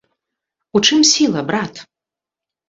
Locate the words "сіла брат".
1.09-1.73